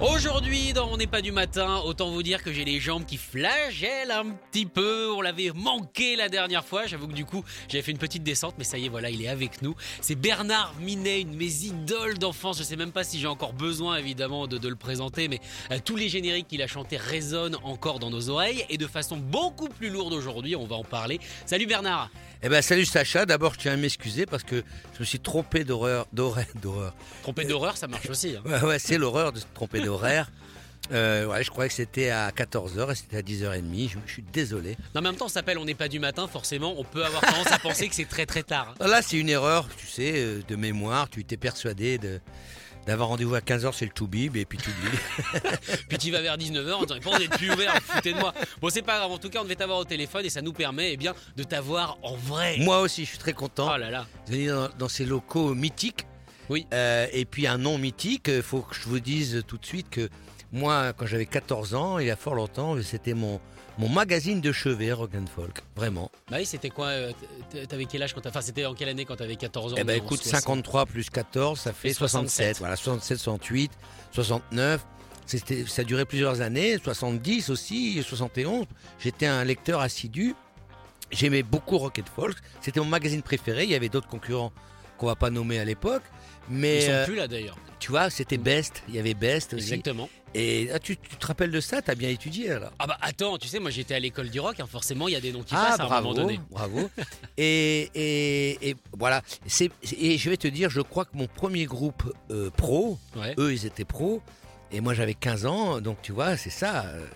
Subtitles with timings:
[0.00, 3.18] Aujourd'hui, dans On n'est pas du matin, autant vous dire que j'ai les jambes qui
[3.18, 5.12] flagellent un petit peu.
[5.12, 6.86] On l'avait manqué la dernière fois.
[6.86, 9.22] J'avoue que du coup, j'avais fait une petite descente, mais ça y est, voilà, il
[9.22, 9.74] est avec nous.
[10.00, 12.56] C'est Bernard Minet, une de mes idoles d'enfance.
[12.58, 15.38] Je sais même pas si j'ai encore besoin, évidemment, de, de le présenter, mais
[15.70, 19.18] euh, tous les génériques qu'il a chantés résonnent encore dans nos oreilles et de façon
[19.18, 20.56] beaucoup plus lourde aujourd'hui.
[20.56, 21.20] On va en parler.
[21.44, 22.08] Salut Bernard.
[22.42, 25.62] Eh ben salut Sacha, d'abord je tiens à m'excuser parce que je me suis trompé
[25.62, 26.94] d'horreur, d'horaire, d'horreur.
[27.20, 28.34] Trompé d'horreur, ça marche aussi.
[28.34, 28.40] hein.
[28.46, 30.30] Ouais, ouais, c'est l'horreur de se tromper d'horaire.
[30.92, 33.90] Euh, ouais, je croyais que c'était à 14h et c'était à 10h30.
[33.90, 34.76] Je, je suis désolé.
[34.94, 37.04] Non, mais en même temps, on s'appelle On n'est pas du matin, forcément, on peut
[37.04, 38.74] avoir tendance à penser que c'est très très tard.
[38.80, 41.08] Là, c'est une erreur, tu sais, euh, de mémoire.
[41.08, 42.20] Tu étais persuadé de
[42.86, 44.70] d'avoir rendez-vous à 15h, c'est le Toubib, et puis tu.
[45.88, 48.32] Puis tu vas vers 19h, on t'aurait pas d'être plus ouvert, foutez de moi.
[48.60, 50.54] Bon, c'est pas grave, en tout cas, on devait t'avoir au téléphone et ça nous
[50.54, 52.56] permet eh bien, de t'avoir en vrai.
[52.58, 54.06] Moi aussi, je suis très content Oh là
[54.78, 56.06] dans ces locaux mythiques.
[56.50, 56.66] Oui.
[56.74, 59.88] Euh, et puis un nom mythique, il faut que je vous dise tout de suite
[59.88, 60.08] que
[60.52, 63.40] moi, quand j'avais 14 ans, il y a fort longtemps, c'était mon,
[63.78, 66.10] mon magazine de chevet, Rock and Folk, vraiment.
[66.28, 67.12] Bah oui, c'était quoi euh,
[67.68, 68.26] T'avais quel âge quand.
[68.26, 70.40] Enfin, c'était en quelle année quand t'avais 14 ans Eh ben en écoute, 60.
[70.40, 72.56] 53 plus 14, ça fait Et 67.
[72.56, 72.58] 67.
[72.58, 73.70] Voilà, 67, 68,
[74.10, 74.84] 69.
[75.26, 78.66] C'était, ça a duré plusieurs années, 70 aussi, 71.
[78.98, 80.34] J'étais un lecteur assidu.
[81.12, 82.36] J'aimais beaucoup Rock and Folk.
[82.60, 83.62] C'était mon magazine préféré.
[83.62, 84.52] Il y avait d'autres concurrents
[84.98, 86.02] qu'on va pas nommer à l'époque.
[86.50, 87.56] Mais Ils sont euh, plus là d'ailleurs.
[87.78, 88.82] tu vois, c'était Best.
[88.88, 89.64] Il y avait Best aussi.
[89.74, 90.08] Exactement.
[90.34, 91.82] Et ah, tu, tu te rappelles de ça?
[91.82, 92.70] T'as bien étudié alors?
[92.78, 95.16] Ah bah attends, tu sais, moi j'étais à l'école du rock, hein, forcément il y
[95.16, 96.40] a des noms qui Ah, passent à un bravo, moment donné.
[96.50, 96.88] bravo.
[97.36, 99.22] et, et, et voilà.
[99.98, 103.34] Et je vais te dire, je crois que mon premier groupe euh, pro, Ouais.
[103.38, 104.22] eux, ils étaient pros,
[104.70, 106.84] et moi j'avais 15 ans, donc tu vois, c'est ça.
[106.86, 107.06] euh,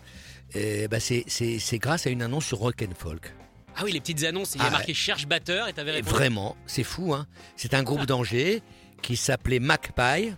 [0.57, 1.25] et bah, c'est,
[1.79, 3.33] grâce à une annonce sur Rock and Folk.
[3.77, 6.15] Ah oui, les petites annonces, il y a Ah marqué cherche batteur et t'avais répondu.
[6.15, 7.13] vraiment, c'est fou.
[7.13, 7.27] Hein.
[7.57, 8.63] C'est un groupe d'Angers
[9.05, 10.33] qui s'appelait Macpie,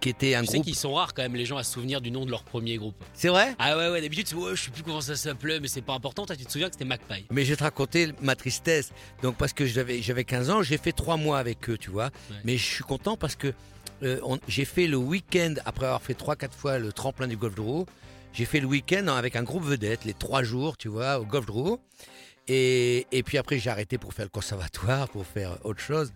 [0.00, 0.64] qui était un Tu sais groupe.
[0.66, 2.76] qu'ils sont rares quand même les gens à se souvenir du nom de leur premier
[2.76, 2.94] groupe.
[3.12, 3.54] C'est vrai?
[3.58, 5.92] Ah ouais, ouais, d'habitude, c'est, ouais, je sais plus comment ça s'appelait, mais c'est pas
[5.94, 6.24] important.
[6.26, 7.26] Toi, tu te souviens que c'était Magpie.
[7.30, 8.90] Mais je vais te raconter ma tristesse.
[9.22, 12.06] Donc parce que j'avais j'avais 15 ans, j'ai fait trois mois avec eux, tu vois.
[12.30, 12.36] Ouais.
[12.44, 13.52] Mais je suis content parce que
[14.02, 17.36] euh, on- j'ai fait le week-end après avoir fait trois quatre fois le tremplin du
[17.36, 17.86] golf de Roux.
[18.32, 21.46] J'ai fait le week-end avec un groupe vedette, les trois jours, tu vois, au golf
[21.46, 21.78] de Roux.
[22.48, 26.12] Et, et puis après j'ai arrêté pour faire le conservatoire, pour faire autre chose.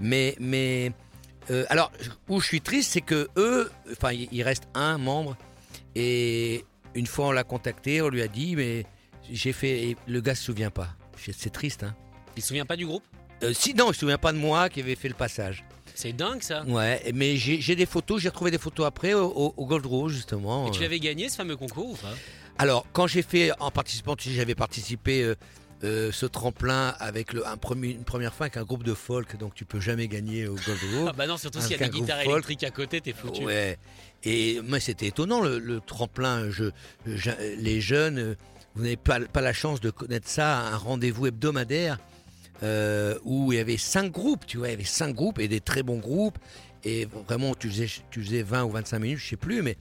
[0.00, 0.92] Mais mais
[1.50, 1.90] euh, alors
[2.28, 5.36] où je suis triste, c'est que eux, enfin il reste un membre
[5.94, 6.64] et
[6.94, 8.86] une fois on l'a contacté, on lui a dit mais
[9.30, 10.88] j'ai fait et le gars se souvient pas.
[11.16, 11.94] C'est- triste hein.
[12.36, 13.02] Il se souvient pas du groupe?
[13.42, 15.64] Euh, si non, il se souvient pas de moi qui avait fait le passage.
[15.94, 16.64] C'est dingue ça.
[16.64, 20.08] Ouais, mais j'ai des photos, j'ai retrouvé des photos après au, au, au Gold Row
[20.08, 20.68] justement.
[20.68, 22.14] Et tu Euh, l'avais gagné ce fameux concours ou pas?
[22.58, 25.34] Alors quand j'ai fait en participant, j'avais participé euh,
[25.84, 29.36] euh, ce tremplin avec le, un premier, une première fois avec un groupe de folk,
[29.38, 30.78] donc tu peux jamais gagner au Gold.
[31.08, 32.32] Ah bah non, surtout s'il y a des guitares folk.
[32.32, 33.44] électriques à côté, t'es foutu.
[33.44, 33.78] Ouais.
[34.24, 36.50] Et moi, c'était étonnant le, le tremplin.
[36.50, 36.64] Je,
[37.06, 38.34] je- les jeunes,
[38.74, 41.98] vous n'avez pas, pas la chance de connaître ça, un rendez-vous hebdomadaire
[42.64, 45.46] euh, où il y avait cinq groupes, tu vois, il y avait cinq groupes et
[45.46, 46.38] des très bons groupes.
[46.84, 49.76] Et vraiment, tu faisais, tu faisais 20 ou 25 minutes, je sais plus, mais.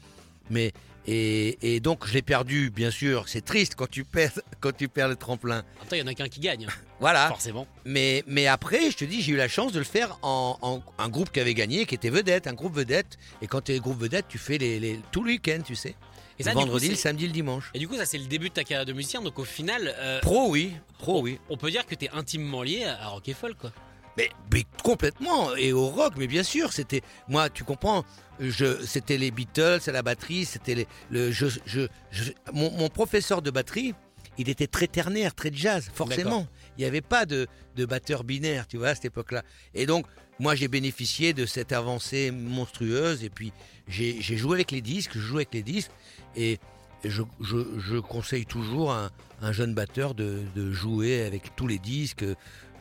[0.51, 0.71] mais
[1.07, 3.27] et, et donc, je l'ai perdu, bien sûr.
[3.27, 5.59] C'est triste quand tu perds, quand tu perds le tremplin.
[5.59, 7.27] En même temps, il y en a qu'un qui gagne, hein, Voilà.
[7.29, 7.65] forcément.
[7.85, 10.81] Mais, mais après, je te dis, j'ai eu la chance de le faire en, en-
[10.97, 13.17] un groupe qui avait gagné, qui était vedette, un groupe vedette.
[13.41, 15.95] Et quand tu es groupe vedette, tu fais les, les- tout le week-end, tu sais.
[16.39, 17.71] Et ça, le coup, vendredi, le samedi, le dimanche.
[17.73, 19.21] Et du coup, ça, c'est le début de ta carrière de musicien.
[19.23, 20.73] Donc, au final, euh, Pro, oui.
[20.99, 21.39] Pro, oui.
[21.49, 23.71] on peut dire que t'es intimement lié à Rock et Folk, quoi.
[24.17, 25.55] Mais, mais complètement.
[25.55, 27.01] Et au rock, mais bien sûr, c'était.
[27.27, 28.03] Moi, tu comprends,
[28.39, 30.87] je, c'était les Beatles à la batterie, c'était les.
[31.11, 33.93] Le, je, je, je- mon, mon professeur de batterie,
[34.39, 36.47] il était très ternaire, très jazz, forcément.
[36.77, 39.43] Il n'y avait pas de, de batteur binaire, tu vois, à cette époque-là.
[39.73, 40.05] Et donc,
[40.39, 43.23] moi, j'ai bénéficié de cette avancée monstrueuse.
[43.23, 43.51] Et puis,
[43.87, 45.91] j'ai j'ai joué avec les disques, je joue avec les disques.
[46.35, 46.59] Et
[47.03, 51.67] je, je, je conseille toujours à un, un jeune batteur de, de jouer avec tous
[51.67, 52.25] les disques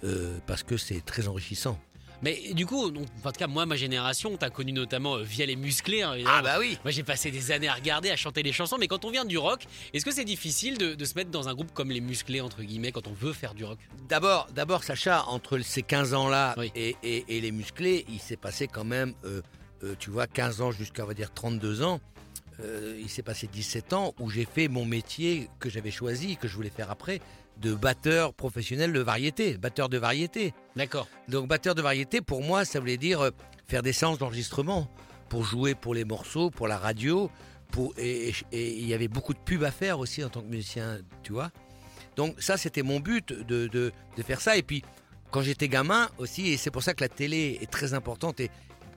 [0.05, 1.79] euh, parce que c'est très enrichissant.
[2.23, 5.45] Mais du coup, donc, en tout cas, moi, ma génération, t'as connu notamment euh, via
[5.45, 6.01] les musclés.
[6.01, 6.43] hein, évidemment.
[6.43, 8.79] bah oui Moi, j'ai passé des années à regarder, à chanter les chansons.
[8.79, 11.49] Mais quand on vient du rock, est-ce que c'est difficile de, de se mettre dans
[11.51, 13.79] un groupe comme les musclés, entre guillemets, quand on veut faire du rock?
[14.09, 16.73] D'abord, d'abord, Sacha, entre ces 15 ans-là Oui.
[16.75, 19.43] et, et- et les musclés, il s'est passé quand même, euh,
[19.85, 22.01] euh, tu vois, 15 ans jusqu'à, on va dire, 32 ans.
[22.61, 26.49] euh, il s'est passé 17 ans où j'ai fait mon métier que j'avais choisi, que
[26.49, 27.21] je voulais faire après,
[27.59, 30.53] de batteur professionnel de variété, batteur de variété.
[30.77, 31.09] D'accord.
[31.29, 33.31] Donc batteur de variété, pour moi, ça voulait dire euh,
[33.67, 34.91] faire des séances d'enregistrement
[35.29, 37.31] pour jouer pour les morceaux, pour la radio,
[37.71, 40.99] pour et il y avait beaucoup de pubs à faire aussi en tant que musicien,
[41.23, 41.51] tu vois.
[42.15, 44.57] Donc ça, c'était mon but de, de, de faire ça.
[44.57, 44.83] Et puis
[45.31, 48.41] quand j'étais gamin aussi, et c'est pour ça que la télé est très importante.
[48.41, 48.51] Et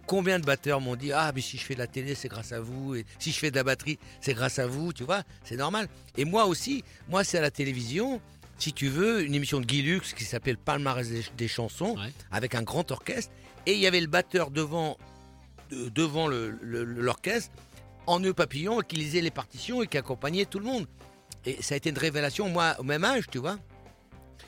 [0.06, 2.52] combien de batteurs m'ont dit ah mais si je fais de la télé, c'est grâce
[2.52, 2.96] à vous.
[2.96, 4.94] Et si je fais de la batterie, c'est grâce à vous.
[4.94, 5.88] Tu vois, c'est normal.
[6.18, 8.22] Et moi aussi, moi c'est à la télévision.
[8.60, 12.12] Si tu veux, une émission de Guy Lux qui s'appelle Palmarès des, des chansons, Ouais.
[12.32, 13.32] avec un grand orchestre.
[13.66, 14.98] Et il y avait le batteur devant,
[15.72, 17.52] l'orchestre,
[18.08, 20.88] en nœud papillon, qui lisait les partitions et qui accompagnait tout le monde.
[21.46, 23.58] Et ça a été une révélation, moi, au même âge, tu vois.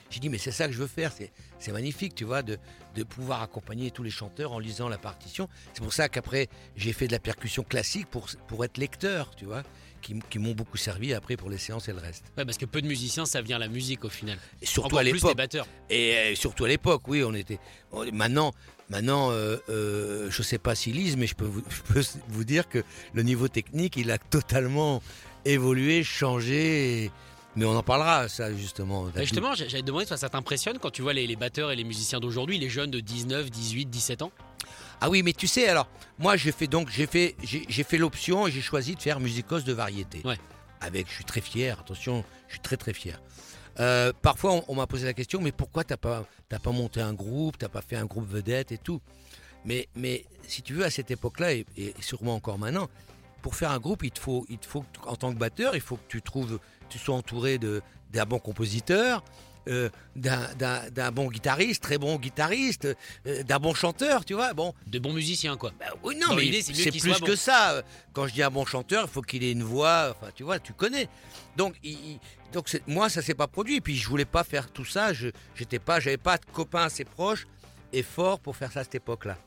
[0.09, 2.57] J'ai dit, mais c'est ça que je veux faire, c'est c'est magnifique, tu vois, de,
[2.95, 5.47] de pouvoir accompagner tous les chanteurs en lisant la partition.
[5.73, 9.45] C'est pour ça qu'après, j'ai fait de la percussion classique pour, pour être lecteur, tu
[9.45, 9.63] vois,
[10.01, 12.23] qui, m'ont beaucoup servi après pour les séances et le reste.
[12.37, 14.37] Ouais, parce que peu de musiciens savent bien la musique au final.
[14.61, 15.37] Et surtout Encore à l'époque.
[15.89, 17.59] Et euh, surtout à l'époque, oui, on était.
[17.91, 18.53] on- maintenant,
[18.89, 22.43] maintenant, euh, euh, je sais pas s'ils lisent, mais je peux, vous, je peux vous
[22.43, 22.83] dire que
[23.13, 25.01] le niveau technique, il a totalement
[25.45, 27.03] évolué, changé.
[27.05, 27.11] et-
[27.55, 29.03] Mais on en parlera, ça justement.
[29.05, 31.75] Bah, justement, j'allais te demander, toi, ça t'impressionne quand tu vois les, les batteurs et
[31.75, 34.31] les musiciens d'aujourd'hui, les jeunes de 19, 18, 17 ans?
[35.01, 35.87] Ah oui, mais tu sais, alors,
[36.19, 39.63] moi, j'ai fait donc, j'ai fait, j'ai fait l'option et j'ai choisi de faire musicos
[39.63, 40.21] de variété.
[40.23, 40.37] Ouais.
[40.79, 41.79] Avec, je suis très fier.
[41.79, 43.19] Attention, je suis très très fier.
[43.79, 47.01] Euh, parfois, on, on m'a posé la question, mais pourquoi t'as pas, t'as pas monté
[47.01, 49.01] un groupe, t'as pas fait un groupe vedette et tout?
[49.65, 52.87] Mais, mais si tu veux, à cette époque-là et, et sûrement encore maintenant,
[53.41, 55.81] pour faire un groupe, il te faut, il te faut, en tant que batteur, il
[55.81, 56.59] faut que tu trouves,
[56.89, 57.81] tu sois entouré de
[58.11, 59.23] d'un bon compositeur,
[59.67, 62.87] euh, d'un- bon guitariste, très bon guitariste,
[63.27, 64.53] euh, d'un bon chanteur, tu vois.
[64.53, 65.71] Bon, De bons musiciens, quoi.
[65.79, 67.83] bah oui, non, Dans mais c'est qu'il plus que ça.
[68.13, 70.15] Quand je dis un bon chanteur, il faut qu'il ait une voix.
[70.19, 71.07] Enfin, tu vois, tu connais.
[71.57, 72.19] Donc, il-
[72.53, 73.75] donc moi, ça s'est pas produit.
[73.77, 75.13] Et puis, je voulais pas faire tout ça.
[75.13, 77.47] Je, j'étais pas, pas de copains assez proches
[77.93, 79.37] et forts pour faire ça à cette époque-là.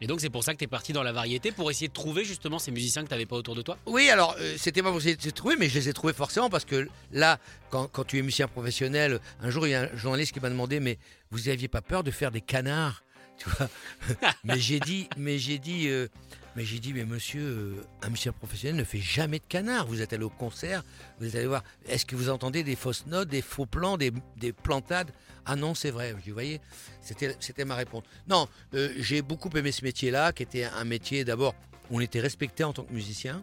[0.00, 1.92] Et donc, c'est pour ça que tu es parti dans la variété, pour essayer de
[1.92, 3.76] trouver justement ces musiciens que tu pas autour de toi?
[3.86, 6.12] Oui, alors, euh, c'était pas pour essayer de les trouver, mais je les ai trouvés
[6.12, 7.38] forcément parce que là,
[7.70, 10.50] quand, quand tu es musicien professionnel, un jour, il y a un journaliste qui m'a
[10.50, 10.98] demandé, mais
[11.30, 13.02] vous aviez pas peur de faire des canards?
[13.38, 13.68] Tu vois?
[14.44, 16.08] Mais j'ai dit, mais j'ai dit, euh,
[16.56, 19.86] mais j'ai dit, mais monsieur, euh, un musicien professionnel ne fait jamais de canards.
[19.86, 20.82] Vous êtes allé au concert,
[21.20, 21.62] vous êtes allé voir.
[21.86, 25.12] Est-ce que vous entendez des fausses notes, des faux plans, des, des plantades?
[25.50, 26.12] Ah non, c'est vrai.
[26.12, 26.60] Vous voyez,
[27.00, 28.04] c'était, ma réponse.
[28.28, 31.54] Non, euh, j'ai beaucoup aimé ce métier-là, qui était un métier d'abord
[31.90, 33.42] on était respecté en tant que musicien,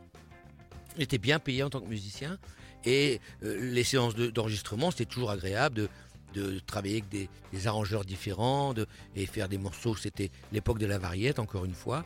[0.96, 2.38] on était bien payé en tant que musicien,
[2.86, 5.90] et euh, les séances de- d'enregistrement, c'était toujours agréable de,
[6.36, 8.86] de travailler avec des, des arrangeurs différents de,
[9.16, 9.96] et faire des morceaux.
[9.96, 12.06] C'était l'époque de la variette, encore une fois.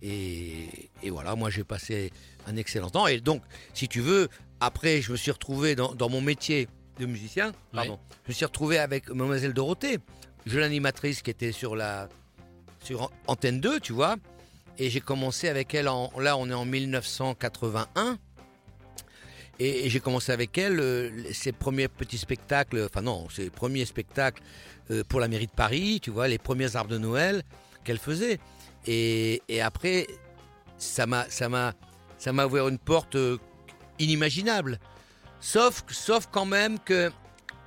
[0.00, 2.10] Et, et voilà, moi j'ai passé
[2.46, 3.06] un excellent temps.
[3.06, 3.42] Et donc,
[3.74, 4.30] si tu veux,
[4.60, 6.66] après, je me suis retrouvé dans, dans mon métier
[6.98, 7.52] de musicien.
[7.72, 9.98] Pardon, Je me suis retrouvé avec Mademoiselle Dorothée,
[10.46, 12.08] jeune animatrice qui était sur la
[12.82, 14.16] sur Antenne 2, tu vois.
[14.78, 18.18] Et j'ai commencé avec elle, en, là on est en 1981.
[19.60, 23.84] Et, et j'ai commencé avec elle euh, ses premiers petits spectacles, enfin non, ses premiers
[23.84, 24.42] spectacles
[24.90, 27.42] euh, pour la mairie de Paris, tu vois, les premiers arbres de Noël
[27.84, 28.38] qu'elle faisait.
[28.86, 30.08] Et, et après,
[30.76, 31.72] ça m'a, ça m'a,
[32.18, 33.38] ça m'a ouvert une porte euh,
[33.98, 34.80] inimaginable.
[35.46, 37.12] Sauf, sauf quand même que,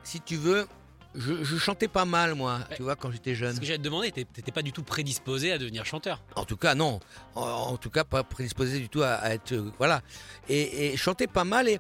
[0.04, 0.68] si tu veux,
[1.14, 2.76] je, je chantais pas mal moi, Ouais.
[2.76, 3.54] tu vois, quand j'étais jeune.
[3.56, 6.24] Ce que j'allais te demander, t'é- t'étais pas du tout prédisposé à devenir chanteur.
[6.36, 7.00] En tout cas, non.
[7.36, 9.52] En, en tout cas, pas prédisposé du tout à, à être.
[9.52, 10.02] euh, voilà.
[10.50, 11.68] Et, et chanter pas mal.
[11.70, 11.80] Et,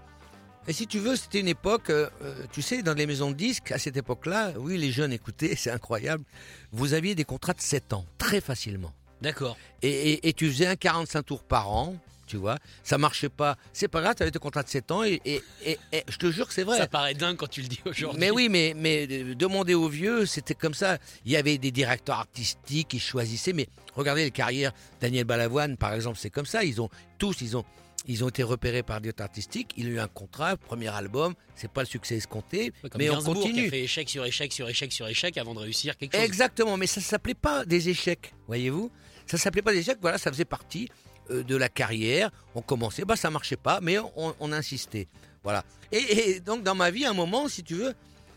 [0.68, 1.90] et si tu veux, c'était une époque.
[1.90, 5.14] euh, euh, tu sais, dans les maisons de disques, à cette époque-là, oui, les jeunes
[5.14, 6.24] écoutaient, c'est incroyable.
[6.72, 8.94] Vous aviez des contrats de 7 ans, très facilement.
[9.22, 9.58] D'accord.
[9.82, 11.96] Et, et- et tu faisais un 45 tours par an.
[12.28, 13.56] Tu vois, ça marchait pas.
[13.74, 16.18] C'est pas grave, tu avais tes contrats de 7 ans et, et- et- et je
[16.18, 16.78] te jure que c'est vrai.
[16.78, 18.20] Ça paraît dingue quand tu le dis aujourd'hui.
[18.20, 20.98] Mais oui, mais, mais euh, demander aux vieux, c'était comme ça.
[21.26, 24.74] Il y avait des directeurs artistiques qui choisissaient, mais regardez les carrières.
[25.00, 26.64] Daniel Balavoine, par exemple, c'est comme ça.
[26.66, 27.64] Ils ont tous, ils ont,
[28.08, 29.72] ils ont été repérés par des artistiques.
[29.78, 31.34] Il a eu un contrat, premier album.
[31.56, 33.68] C'est pas le succès escompté, Ouais, mais on Gainsbourg qui continue.
[33.68, 36.26] a fait échec sur échec sur échec sur échec avant de réussir quelque chose.
[36.26, 38.92] Exactement, mais ça s'appelait pas des échecs, voyez-vous?
[39.26, 40.88] Ça s'appelait pas des échecs, voilà, ça faisait partie
[41.30, 42.32] de la carrière.
[42.56, 45.08] On commençait, bah ça marchait pas, mais on, insistait.
[45.44, 45.64] Voilà.
[45.92, 47.94] Et, donc dans ma vie, à un moment, si tu veux,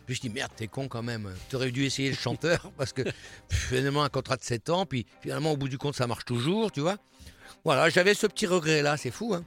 [0.09, 1.31] je dis merde, t'es con quand même.
[1.49, 3.03] T'aurais dû essayer le chanteur parce que
[3.49, 6.73] finalement un contrat de 7 ans, puis finalement au bout du compte ça marche toujours,
[6.73, 6.97] tu vois.
[7.65, 9.35] Voilà, j'avais ce petit regret là, c'est fou.
[9.35, 9.45] Hein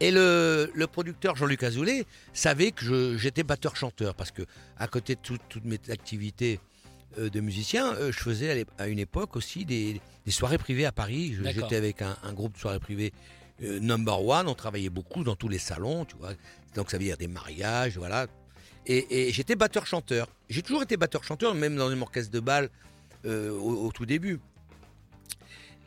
[0.00, 4.42] et le, le producteur Jean-Luc Azoulay savait que j'étais batteur-chanteur parce que
[4.76, 6.73] à côté de tout- toutes mes activités euh,
[7.18, 11.34] de musicien, euh, je faisais à une époque aussi des, des soirées privées à Paris.
[11.62, 13.12] J'étais avec un, un groupe de soirées privées
[13.62, 14.48] euh, number one.
[14.48, 16.32] On travaillait beaucoup dans tous les salons, tu vois.
[16.74, 18.26] Donc ça veut dire des mariages, voilà.
[18.86, 20.28] Et, et j'étais batteur-chanteur.
[20.50, 22.68] J'ai toujours été batteur-chanteur, même dans une orchestre de bal
[23.24, 24.40] euh, au, au tout début.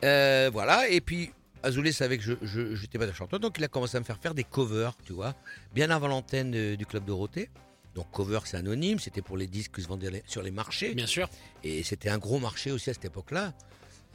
[0.04, 1.30] Euh, voilà, et puis
[1.62, 4.34] Azoulay savait que je- je- j'étais batteur-chanteur, donc il a commencé à me faire faire
[4.34, 5.34] des covers, tu vois,
[5.74, 7.50] bien avant l'antenne euh, du Club Dorothée.
[7.94, 10.94] Donc cover, c'est anonyme, c'était pour les disques qui se vendaient sur les marchés.
[10.94, 11.28] Bien sûr.
[11.64, 13.52] Et c'était un gros marché aussi à cette époque-là.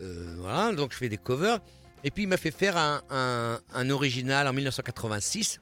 [0.02, 1.60] Euh, voilà, donc je fais des covers.
[2.04, 5.60] Et puis il m'a fait faire un, un- un original en 1986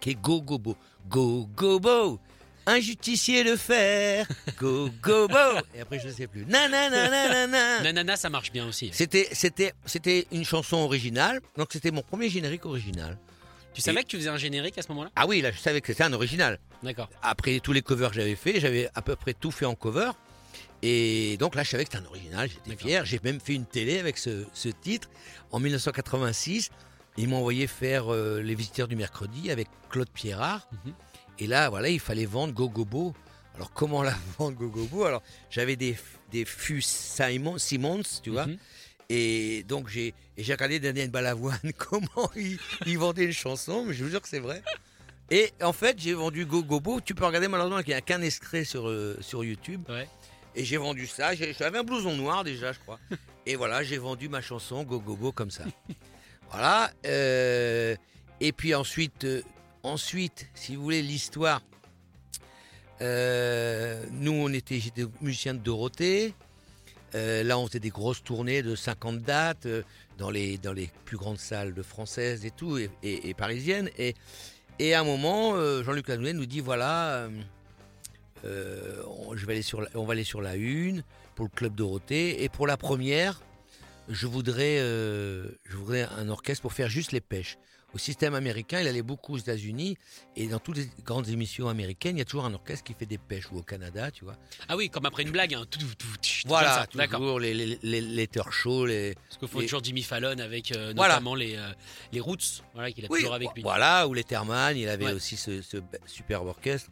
[0.00, 0.76] qui est Go Go Bo.
[1.08, 2.18] Go Go Bo
[2.66, 4.26] Un justicier de fer
[4.58, 6.44] Go Go Bo Et après je ne sais plus.
[6.46, 7.80] Nananana.
[7.82, 8.90] Nanana, ça marche bien aussi.
[8.92, 11.40] C'était, c'était, c'était une chanson originale.
[11.56, 13.18] Donc c'était mon premier générique original.
[13.74, 15.10] Tu savais que tu faisais un générique à ce moment-là?
[15.16, 16.58] Ah oui, là je savais que c'était un original.
[16.82, 17.08] D'accord.
[17.22, 20.10] Après tous les covers que j'avais fait, j'avais à peu près tout fait en cover.
[20.84, 23.04] Et donc là, je savais que c'était un original, j'étais fier.
[23.06, 25.08] J'ai même fait une télé avec ce, ce titre.
[25.52, 26.70] En 1986,
[27.16, 30.66] ils m'ont envoyé faire euh, Les Visiteurs du Mercredi avec Claude Pierrard.
[30.84, 30.92] Mhm.
[31.38, 33.14] Et là, voilà, il fallait vendre Gogobo.
[33.54, 35.04] Alors, comment la vendre Gogobo?
[35.04, 35.96] Alors, j'avais des,
[36.32, 38.46] des fûts Simon, Simmons, tu vois.
[38.46, 38.58] Mhm.
[39.14, 44.10] Et donc, j'ai regardé Daniel Balavoine, comment il, il vendait une chanson, mais je vous
[44.10, 44.62] jure que c'est vrai.
[45.30, 47.02] Et en fait, j'ai vendu Gogobo.
[47.02, 49.82] Tu peux regarder malheureusement qu'il n'y a qu'un extrait sur, euh, sur YouTube.
[49.90, 50.08] Ouais.
[50.54, 51.34] Et j'ai vendu ça.
[51.34, 52.98] J'avais un blouson noir déjà, je crois.
[53.46, 55.64] Et voilà, j'ai vendu ma chanson Gogobo comme ça.
[56.50, 56.90] voilà.
[57.04, 57.94] euh,
[58.40, 59.42] et puis ensuite, euh,
[59.82, 61.60] ensuite, si vous voulez, l'histoire.
[63.00, 66.34] nous, on était, j'étais musicien de Dorothée.
[67.14, 69.82] Euh, là, on faisait des grosses tournées de 50 dates euh,
[70.18, 73.90] dans, les, dans les plus grandes salles de françaises et tout, et, et- et parisiennes.
[73.98, 74.14] Et,
[74.94, 77.28] à un moment, euh, Jean-Luc Launay nous dit voilà,
[78.44, 81.04] on, je vais aller sur on va aller sur la une
[81.34, 82.42] pour le Club Dorothée.
[82.42, 83.42] Et pour la première,
[84.08, 87.58] je voudrais, je voudrais un orchestre pour faire juste les pêches.
[87.94, 89.98] Au système américain, il allait beaucoup aux États-Unis
[90.34, 93.04] et dans toutes les grandes émissions américaines, il y a toujours un orchestre qui fait
[93.04, 94.36] des pêches ou au Canada, tu vois.
[94.68, 95.52] Ah oui, comme après une blague.
[95.54, 95.66] Hein.
[95.70, 97.06] Tout, tout, tout, tout, Voilà, ça.
[97.08, 100.94] Toujours les, les, les, les shows, les, Parce qu'il faut toujours Jimmy Fallon avec euh,
[100.96, 101.14] Voilà.
[101.14, 101.70] notamment les, euh,
[102.12, 103.62] les Roots, voilà, qu'il a Oui, toujours avec lui.
[103.62, 105.12] Voilà, ou les Therman, il avait Ouais.
[105.12, 106.88] aussi ce, ce superbe orchestre.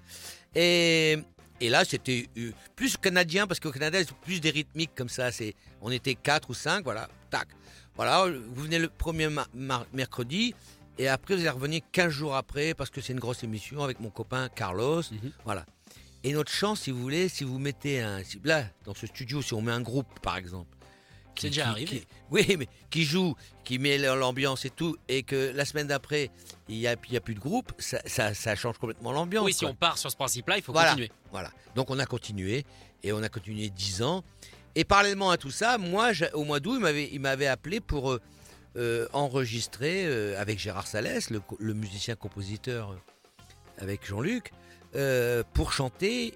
[0.54, 1.16] Et,
[1.60, 2.28] et là, c'était
[2.76, 5.32] plus canadien, parce qu'au Canada, c'est plus des rythmiques comme ça.
[5.32, 7.48] C'est, on était quatre ou cinq, voilà, tac.
[7.96, 9.28] Voilà, vous venez le premier
[9.92, 10.54] mercredi,
[11.02, 14.00] et après, vous allez revenir 15 jours après, parce que c'est une grosse émission avec
[14.00, 15.02] mon copain Carlos.
[15.10, 15.32] Mhm.
[15.44, 15.64] Voilà.
[16.24, 18.22] Et notre chance, si vous voulez, si vous mettez un.
[18.22, 20.76] si- là, dans ce studio, si on met un groupe, par exemple.
[21.38, 22.00] C'est déjà arrivé.
[22.00, 26.30] qui- oui, mais qui joue, qui met l'ambiance et tout, et que la semaine d'après,
[26.68, 29.46] il n'y a, y a plus de groupe, ça, ça, ça change complètement l'ambiance.
[29.46, 29.70] Oui, si quoi.
[29.70, 30.90] on part sur ce principe-là, il faut Voilà.
[30.90, 31.10] continuer.
[31.30, 31.50] Voilà.
[31.76, 32.66] Donc on a continué,
[33.02, 34.22] et on a continué 10 ans.
[34.74, 38.10] Et parallèlement à tout ça, moi, au mois d'août, il m'avait, il m'avait appelé pour
[38.12, 38.20] euh,
[38.76, 42.96] euh, enregistrer euh, avec Gérard Salès, le, co- le musicien-compositeur euh,
[43.78, 44.52] avec Jean-Luc,
[44.96, 46.34] euh, pour chanter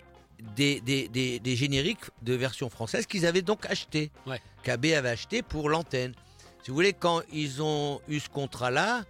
[0.57, 4.11] des, des, des- des génériques de version française qu'ils avaient donc achetés.
[4.26, 4.41] Ouais.
[4.64, 6.12] KB avait acheté pour l'antenne.
[6.62, 9.05] Si vous voulez, quand ils ont eu ce contrat-là,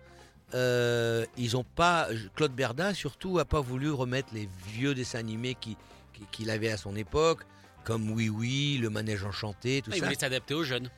[0.54, 2.08] euh, ils ont pas.
[2.36, 5.76] Claude Berda surtout a pas voulu remettre les vieux dessins animés qui-
[6.12, 7.40] qui- qu'il avait à son époque,
[7.84, 10.06] comme Oui Oui, Le Manège Enchanté, tout Ah, il ça.
[10.06, 10.90] voulait s'adapter aux jeunes.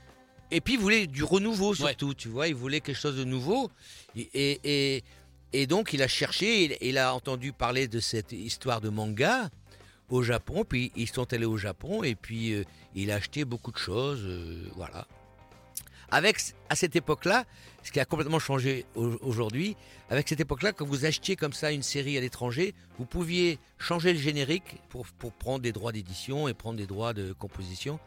[0.50, 3.70] Et puis il voulait du renouveau surtout, tu vois, il voulait quelque chose de nouveau.
[4.16, 4.60] Et, et,
[4.96, 5.04] et-
[5.52, 9.48] et donc il a cherché, il, il a entendu parler de cette histoire de manga
[10.10, 13.72] au Japon, puis ils sont allés au Japon et puis euh, il a acheté beaucoup
[13.72, 15.06] de choses, euh, voilà.
[16.10, 16.38] Avec,
[16.68, 17.44] à cette époque-là,
[17.82, 19.76] ce qui a complètement changé au- aujourd'hui,
[20.10, 24.12] avec cette époque-là, quand vous achetiez comme ça une série à l'étranger, vous pouviez changer
[24.12, 27.98] le générique pour, pour prendre des droits d'édition et prendre des droits de composition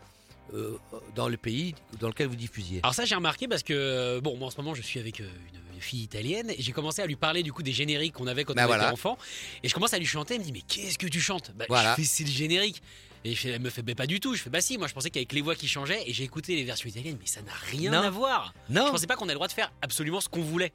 [0.53, 0.77] euh,
[1.15, 2.79] dans le pays dans lequel vous diffusiez.
[2.83, 5.21] Alors ça j'ai remarqué parce que euh, bon moi en ce moment je suis avec
[5.21, 5.29] euh,
[5.73, 8.43] une, fille italienne et j'ai commencé à lui parler du coup des génériques qu'on avait
[8.43, 8.83] quand Bah on voilà.
[8.85, 9.17] était enfant
[9.63, 11.51] et je commence à lui chanter elle me dit mais qu'est-ce que tu chantes?
[11.55, 11.91] Bah, Voilà.
[11.95, 12.81] je fais c'est le générique
[13.23, 14.93] et je elle me fait mais pas du tout je fais bah si moi je
[14.93, 17.53] pensais qu'avec les voix qui changeaient et j'ai écouté les versions italiennes mais ça n'a
[17.71, 18.01] rien Non.
[18.01, 20.41] à voir je Non, pensais pas qu'on avait le droit de faire absolument ce qu'on
[20.41, 20.73] voulait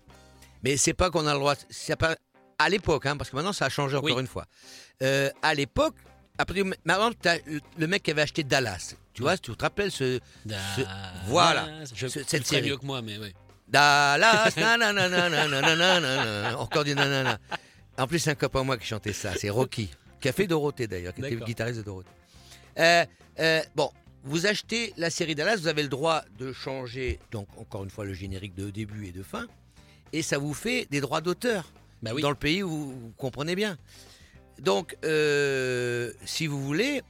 [0.63, 1.55] mais c'est pas qu'on a le droit.
[1.69, 2.17] C'est pas
[2.59, 4.21] à l'époque, hein, parce que maintenant ça a changé encore Oui.
[4.23, 4.47] une fois.
[5.03, 5.95] Euh, à l'époque,
[6.39, 8.95] après, maintenant, t'as le- le mec qui avait acheté Dallas.
[9.15, 10.21] Tu vois, tu te rappelles ce
[11.27, 11.69] voilà.
[11.95, 12.69] je, Ce- cette série.
[12.69, 13.33] mieux que moi mais oui
[13.69, 17.39] Dallas, nanana, nanana, encore du nanana.
[17.97, 19.89] En plus, c'est un copain à moi qui chantait ça, c'est Rocky,
[20.21, 22.11] qui a fait Dorothée d'ailleurs, qui était le guitariste de Dorothée.
[22.79, 23.05] Euh,
[23.41, 23.91] euh, bon,
[24.25, 28.05] vous achetez la série Dallas, vous avez le droit de changer, donc encore une fois,
[28.05, 29.47] le générique de début et de fin,
[30.13, 33.55] et ça vous fait des droits d'auteur bah oui dans le pays où vous comprenez
[33.57, 33.79] bien.
[34.61, 37.03] Donc, euh, si vous voulez,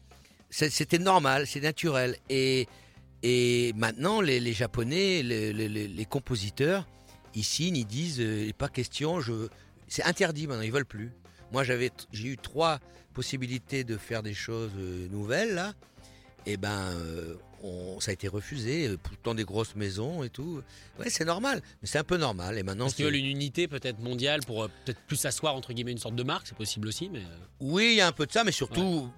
[0.70, 2.16] c'était normal, c'est naturel.
[2.30, 2.68] Et,
[3.22, 6.86] et maintenant, les, les Japonais, les, les- les- compositeurs,
[7.34, 9.48] ils signent, ils disent, euh, pas question, je...
[9.88, 11.10] c'est interdit maintenant, ils veulent plus.
[11.52, 12.78] Moi, j'avais, j'ai eu trois
[13.14, 15.72] possibilités de faire des choses euh, nouvelles là.
[16.46, 20.60] Et ben, euh, on, ça a été refusé, euh, pourtant des grosses maisons et tout.
[21.00, 22.58] Ouais, c'est normal, mais c'est un peu normal.
[22.58, 25.72] Et maintenant, Parce qu'ils veulent une unité peut-être mondiale pour euh, peut-être plus s'asseoir entre
[25.72, 27.08] guillemets une sorte de marque, c'est possible aussi.
[27.10, 27.22] Mais
[27.60, 29.08] oui, il y a un peu de ça, mais surtout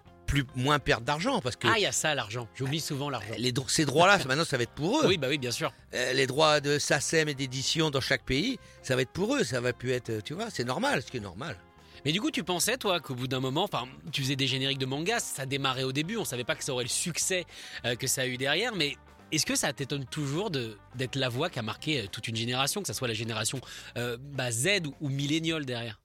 [0.44, 2.48] plus moins perdre d'argent parce que ah, il y a ça l'argent.
[2.54, 3.34] J'oublie souvent l'argent.
[3.38, 5.06] les dro- ces droits-là, maintenant, ça va être pour eux.
[5.06, 5.72] Oui, bah oui, bien sûr.
[5.94, 9.44] Euh, les droits de SACEM et d'édition dans chaque pays, ça va être pour eux.
[9.44, 11.56] Ça va plus être, euh, tu vois, c'est normal, ce qui est normal.
[12.04, 14.78] Mais du coup, tu pensais, toi, qu'au bout d'un moment, enfin, tu faisais des génériques
[14.78, 17.44] de manga, ça démarrait au début, on savait pas que ça aurait le succès
[17.84, 18.96] euh, que ça a eu derrière, mais
[19.32, 22.86] est-ce que ça t'étonne toujours d'être la voix qui a marqué toute une génération, que
[22.86, 23.60] ça soit la génération
[23.98, 25.98] euh, bah, Z ou, ou millénial derrière?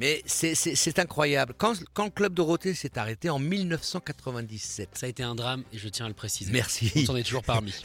[0.00, 1.54] Mais c'est- incroyable.
[1.58, 4.88] Quand, quand le Club Dorothée s'est arrêté en 1997.
[4.94, 6.50] Ça a été un drame, et je tiens à le préciser.
[6.52, 6.90] Merci.
[6.96, 7.74] On s'en est toujours parmi.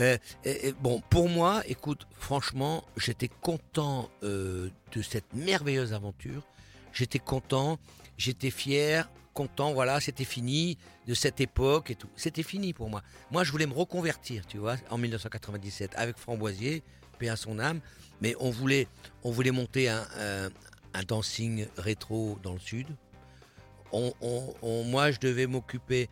[0.00, 6.46] Euh, et- et bon, pour moi, écoute, franchement, j'étais content euh, de cette merveilleuse aventure.
[6.92, 7.78] J'étais content,
[8.16, 12.08] j'étais fier, content, voilà, c'était fini de cette époque et tout.
[12.16, 13.02] C'était fini pour moi.
[13.30, 16.82] Moi, je voulais me reconvertir, tu vois, en 1997 avec Framboisier,
[17.22, 17.80] paix à son âme.
[18.20, 18.86] Mais on voulait,
[19.24, 20.50] on voulait monter un, un-
[20.94, 22.86] un dancing rétro dans le sud.
[23.92, 26.08] On- on- on- moi, je devais m'occuper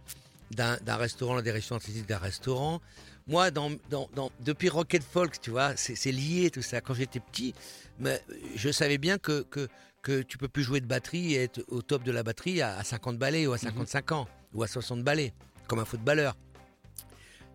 [0.53, 2.81] d'un restaurant, la direction artistique d'un restaurant.
[3.27, 6.81] Moi, dans, dans- dans- depuis Rocket Folk, tu vois, c'est lié tout ça.
[6.81, 7.55] Quand j'étais petit,
[7.99, 8.21] mais
[8.57, 9.69] je savais bien que, que,
[10.03, 12.77] que tu peux plus jouer de batterie et être au top de la batterie à,
[12.79, 15.33] à 50 balais ou à 55 ans ou à 60 balais,
[15.69, 16.37] comme un footballeur.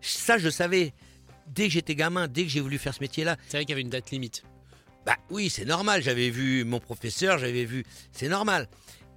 [0.00, 0.94] Ça, je savais.
[1.48, 3.72] Dès que j'étais gamin, dès que j'ai voulu faire ce métier-là, C'est vrai qu'il y
[3.74, 4.42] avait une date limite.
[5.04, 6.02] bah oui, c'est normal.
[6.02, 7.84] J'avais vu mon professeur, j'avais vu.
[8.12, 8.68] C'est normal.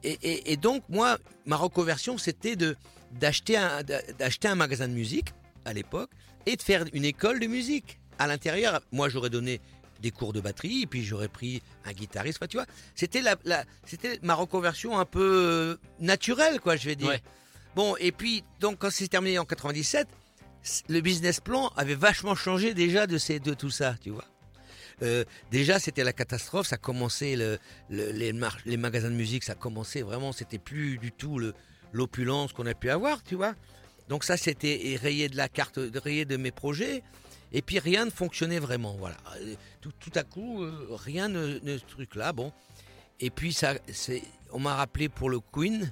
[0.03, 2.75] Et, et- et donc, moi, ma reconversion, c'était de
[3.11, 3.81] d'acheter un,
[4.19, 5.29] d'acheter un magasin de musique
[5.65, 6.11] à l'époque
[6.45, 7.99] et de faire une école de musique.
[8.19, 9.59] À l'intérieur, moi, j'aurais donné
[9.99, 12.37] des cours de batterie, et puis j'aurais pris un guitariste.
[12.37, 16.85] Enfin, tu vois, c'était la, la- c'était ma reconversion un peu euh, naturelle, quoi, je
[16.85, 17.07] vais dire.
[17.09, 17.21] Ouais.
[17.75, 20.13] Bon, et puis, donc, quand c'est terminé en 97, c-
[20.87, 24.25] le business plan avait vachement changé déjà de, ces, de tout ça, tu vois.
[25.01, 26.67] Euh, déjà, c'était la catastrophe.
[26.67, 27.57] Ça commençait le,
[27.89, 30.31] le- les, magasins de musique, ça commençait vraiment.
[30.33, 31.53] C'était plus du tout le-
[31.93, 33.55] l'opulence qu'on a pu avoir, tu vois.
[34.09, 37.03] Donc ça, c'était rayé de la carte, rayé de mes projets.
[37.51, 39.17] Et puis rien ne fonctionnait vraiment, voilà.
[39.41, 42.51] Euh, Tout, tout à coup, euh, rien ne, ne ce truc-là, bon.
[43.21, 43.73] Et puis ça,
[44.51, 45.91] on m'a rappelé pour le Queen.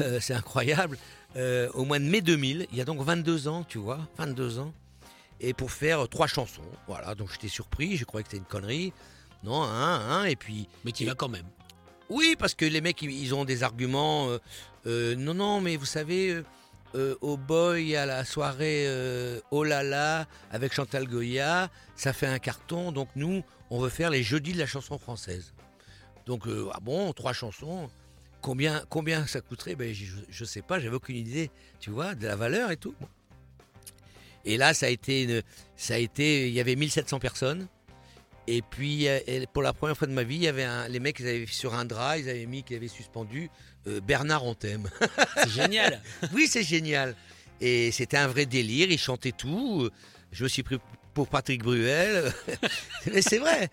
[0.00, 0.96] Euh, c'est incroyable.
[1.36, 4.58] Euh, au mois de mai 2000, il y a donc 22 ans, tu vois, 22
[4.58, 4.72] ans,
[5.40, 6.62] et pour faire trois chansons.
[6.86, 8.92] Voilà, donc j'étais surpris, je croyais que c'était une connerie.
[9.44, 10.68] Non, un, un, et puis.
[10.84, 11.46] Mais tu y vas quand même.
[12.08, 14.28] Oui, parce que les mecs, ils, ont des arguments.
[14.28, 14.38] euh,
[14.86, 16.42] euh, non, non, mais vous savez,
[16.94, 18.88] euh, au boy, à la soirée
[19.50, 22.92] Oh là là, avec Chantal Goya, ça fait un carton.
[22.92, 25.52] Donc nous, on veut faire les jeudis de la chanson française.
[26.26, 27.88] Donc, ah bon, trois chansons.
[28.46, 29.74] Combien, combien ça coûterait?
[29.74, 32.94] Ben, je, je sais pas, j'avais aucune idée, tu vois, de la valeur et tout.
[34.44, 35.42] Et là, ça a été, une-
[35.76, 37.66] ça a été, il y avait 1700 personnes.
[38.46, 39.18] Et puis, euh,
[39.52, 41.46] pour la première fois de ma vie, il y avait un, les mecs, ils avaient
[41.46, 43.50] sur un drap, ils avaient mis, qu'ils avaient suspendu
[43.88, 44.88] euh, Bernard on t'aime.
[45.42, 46.00] C'est génial.
[46.32, 47.16] oui, c'est génial.
[47.60, 49.90] Et c'était un vrai délire, ils chantaient tout.
[50.30, 50.78] Je me suis pris
[51.14, 52.32] pour Patrick Bruel.
[53.12, 53.70] Mais c'est vrai.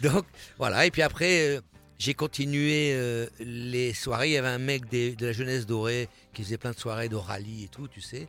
[0.00, 0.24] Donc,
[0.56, 0.86] voilà.
[0.86, 1.60] Et puis après, euh,
[1.98, 4.28] j'ai continué euh, les soirées.
[4.28, 7.64] Il y avait un mec de la jeunesse dorée qui faisait plein de soirées d'Oralie
[7.64, 8.28] et tout, tu sais.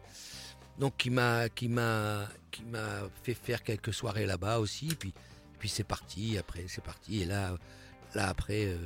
[0.80, 4.88] Donc, qui m'a, qui m'a, qui m'a fait faire quelques soirées là-bas aussi.
[4.98, 5.14] Puis,
[5.60, 6.38] puis c'est parti.
[6.38, 7.22] Après, c'est parti.
[7.22, 7.56] Et là,
[8.16, 8.78] là après, euh,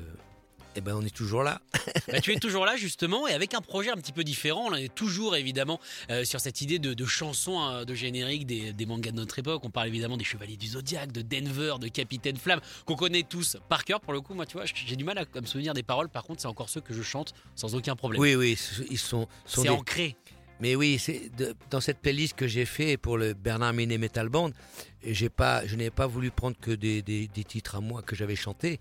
[0.75, 1.61] eh ben, on est toujours là.
[2.11, 4.67] Bah, tu es toujours là justement et avec un projet un petit peu différent.
[4.69, 8.73] On est toujours évidemment euh, sur cette idée de, de chansons hein, de générique des,
[8.73, 9.63] des mangas de notre époque.
[9.63, 13.57] On parle évidemment des Chevaliers du Zodiaque, de Denver, de Capitaine Flamme, qu'on connaît tous
[13.69, 13.99] par cœur.
[14.01, 16.09] Pour le coup, moi, tu vois, j'ai du mal à, à me souvenir des paroles.
[16.09, 18.21] Par contre, c'est encore ceux que je chante sans aucun problème.
[18.21, 18.57] Oui, oui,
[18.89, 20.15] ils sont, sont c'est des- ancré.
[20.59, 21.29] Mais oui, c'est
[21.71, 24.51] dans cette playlist que j'ai fait pour le Bernard Minet Metal Band,
[25.05, 28.15] j'ai pas, je n'ai pas voulu prendre que des, des- des titres à moi que
[28.15, 28.79] j'avais chantés.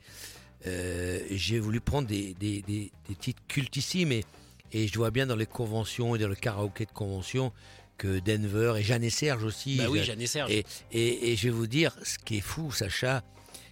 [0.67, 4.25] Euh, j'ai voulu prendre des, des- des- des titres cultissimes et,
[4.73, 7.53] et je vois bien dans les conventions et dans le karaoké de convention
[7.99, 9.77] que Denver et Jeanne et Serge aussi.
[9.77, 10.51] Bah oui, j'a- Jeanne et Serge.
[10.53, 13.23] et, et- et je vais vous dire, ce qui est fou, Sacha,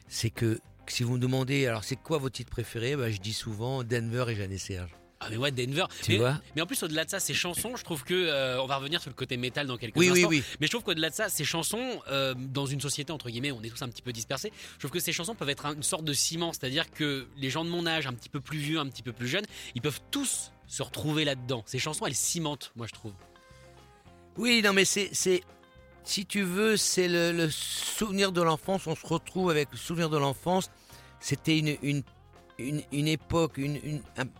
[0.09, 3.33] c'est que si vous me demandez, alors c'est quoi vos titres préférés, bah, je dis
[3.33, 4.91] souvent Denver et Jeanne et Serge.
[5.23, 5.85] Ah mais ouais, Denver.
[6.03, 8.61] Tu mais, vois mais en plus au-delà de ça, ces chansons, je trouve que euh,
[8.63, 10.29] on va revenir sur le côté métal dans quelques Oui, oui, instants.
[10.31, 10.43] oui.
[10.61, 13.57] Mais je trouve qu'au-delà de ça, ces chansons, euh, dans une société entre guillemets, où
[13.59, 14.51] on est tous un petit peu dispersés.
[14.75, 17.51] Je trouve que ces chansons peuvent être un- une sorte de ciment, c'est-à-dire que les
[17.51, 19.83] gens de mon âge, un petit peu plus vieux, un petit peu plus jeunes, ils
[19.83, 21.65] peuvent tous se retrouver là-dedans.
[21.67, 23.13] Ces chansons, elles cimentent, moi je trouve.
[24.39, 25.43] Oui, non, mais c'est, c'est,
[26.03, 28.87] si tu veux, c'est le, le souvenir de l'enfance.
[28.87, 30.71] On se retrouve avec le souvenir de l'enfance.
[31.19, 32.03] C'était une, une,
[32.93, 33.61] une, époque,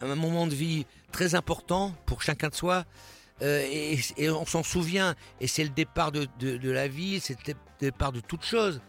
[0.01, 2.85] un, moment de vie très important pour chacun de soi.
[3.43, 3.65] Euh,
[4.17, 5.15] et, on s'en souvient.
[5.41, 8.81] Et c'est le départ de, de, la vie, c'est le départ de toute chose.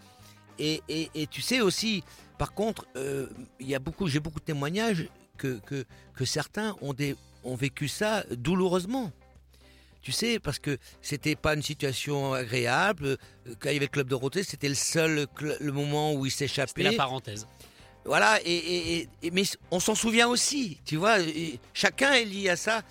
[0.60, 2.04] Et, et, tu sais aussi,
[2.38, 3.28] par contre, euh,
[3.60, 3.80] j'ai
[4.20, 9.12] beaucoup de témoignages que, que, que certains ont, des, ont vécu ça douloureusement.
[10.02, 13.06] Tu sais, parce que c'était pas une situation agréable.
[13.06, 13.18] euh,
[13.60, 16.48] Quand il y avait le club Dorothée, c'était le seul le moment où il C'était
[16.48, 16.84] s'échappait.
[16.84, 17.48] la parenthèse.
[18.06, 21.18] Voilà, et, et- et- et- mais on s'en souvient aussi, tu vois.
[21.74, 22.82] chacun est lié à ça,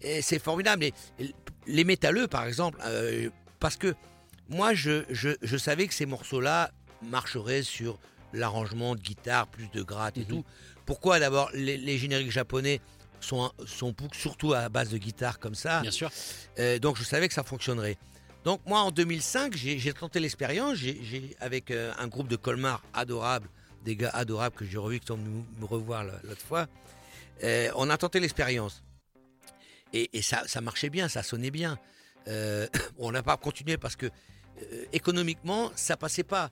[0.00, 0.84] et c'est formidable.
[0.84, 0.92] Et,
[1.66, 3.28] les métalleux, par exemple, euh,
[3.58, 3.94] parce que
[4.48, 6.70] moi, je, je, je savais que ces morceaux-là
[7.02, 7.98] marcheraient sur
[8.32, 10.26] l'arrangement de guitare, plus de gratte et Mhm.
[10.26, 10.44] tout.
[10.86, 12.80] Pourquoi d'abord les, les génériques japonais
[13.20, 16.10] sont, sont surtout à base de guitare comme ça Bien sûr.
[16.58, 17.98] euh, donc je savais que ça fonctionnerait.
[18.44, 20.78] Donc moi en 2005, j'ai tenté l'expérience
[21.40, 23.48] avec euh, un groupe de Colmar adorable,
[23.84, 26.66] des gars adorables que j'ai revus qui sont venus me revoir l'autre fois.
[27.44, 28.82] Euh, on a tenté l'expérience.
[29.92, 31.78] Et, et ça, ça marchait bien, ça sonnait bien.
[32.28, 32.66] Euh,
[32.98, 36.50] on n'a pas continué parce que euh, économiquement, ça passait pas.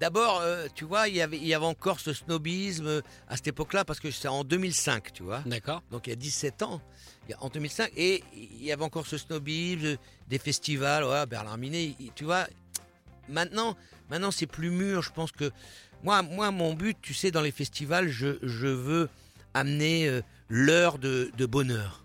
[0.00, 0.42] D'abord,
[0.76, 3.98] tu vois, il y avait- il y avait encore ce snobisme à cette époque-là parce
[3.98, 5.82] que c'est en 2005, tu vois D'accord.
[5.90, 6.80] donc il y a 17 ans,
[7.26, 9.96] il y a- en 2005, et il y avait encore ce snobisme,
[10.28, 12.46] des festivals, ouais, Bernard Minet, tu vois,
[13.28, 13.76] maintenant,
[14.08, 15.50] maintenant c'est plus mûr, je pense que,
[16.02, 19.08] moi, moi mon but, tu sais, dans les festivals, je, je veux
[19.54, 22.04] amener euh, l'heure de, de bonheur,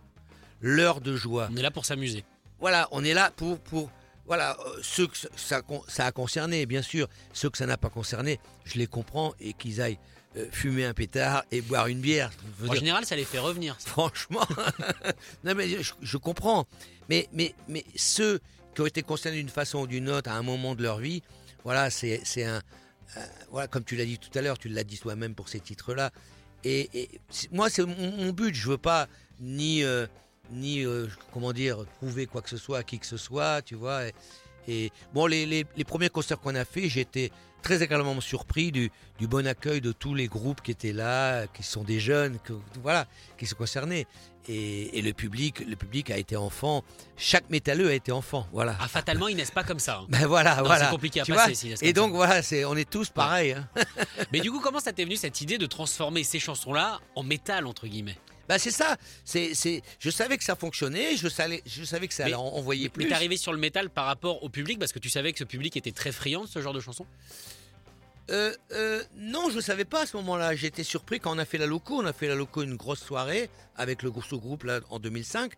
[0.62, 1.50] l'heure de joie.
[1.52, 2.24] On est là pour s'amuser.
[2.60, 3.90] Voilà, on est là pour, pour
[4.26, 7.90] voilà, euh, ceux que ça- ça, a concerné, bien sûr, ceux que ça n'a pas
[7.90, 10.00] concerné, je les comprends, et qu'ils aillent
[10.38, 12.32] euh, fumer un pétard et boire une bière.
[12.62, 13.76] En dire, général, ça les fait revenir.
[13.80, 13.90] ça.
[13.90, 14.48] Franchement,
[15.44, 16.66] non mais je, je comprends.
[17.10, 18.40] Mais, mais, mais ceux
[18.74, 21.22] qui ont été concernés d'une façon ou d'une autre à un moment de leur vie,
[21.64, 22.62] voilà, c'est un,
[23.18, 25.60] euh, voilà, comme tu l'as dit tout à l'heure, tu l'as dit toi-même pour ces
[25.60, 26.12] titres-là.
[26.64, 27.10] Et,
[27.52, 28.56] moi, c'est mon, but.
[28.56, 29.08] Je veux pas
[29.40, 30.08] ni euh,
[30.52, 33.76] ni euh, comment dire prouver quoi que ce soit à qui que ce soit, tu
[33.76, 34.08] vois.
[34.08, 34.14] Et,
[34.68, 37.32] et bon, les, les, les premiers concerts qu'on a fait, j'étais
[37.64, 41.64] très agréablement surpris du, du bon accueil de tous les groupes qui étaient là, qui
[41.64, 43.08] sont des jeunes, que, voilà,
[43.40, 44.06] qui sont concernés.
[44.50, 46.84] Et, et le public, le public a été enfant.
[47.16, 48.76] Chaque métalleux a été enfant, voilà.
[48.82, 50.00] Ah, fatalement, ils naissent pas comme ça.
[50.00, 50.06] hein.
[50.10, 50.86] Ben voilà, Non, voilà.
[50.86, 53.54] c'est compliqué à Tu passer Et donc voilà, c'est, on est tous pareils.
[53.54, 53.68] hein.
[54.34, 57.66] Mais du coup, comment ça t'est venu cette idée de transformer ces chansons-là en métal,
[57.66, 58.18] entre guillemets?
[58.50, 58.98] Ben c'est ça.
[59.24, 61.16] C'est, c'est, je savais que ça fonctionnait.
[61.16, 63.08] Je savais, je savais que ça Mais- allait en- envoyer Mais plus.
[63.08, 65.44] t'es arrivé sur le métal par rapport au public parce que tu savais que ce
[65.46, 67.06] public était très friand de ce genre de chansons
[68.32, 70.56] Euh, euh, non, je ne savais pas à ce moment-là.
[70.56, 71.96] J'étais surpris quand on a fait la loco.
[72.02, 75.52] On a fait la loco une grosse soirée avec le groupe groupe là en 2005.